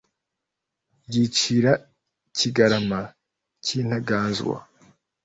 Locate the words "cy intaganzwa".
3.63-4.57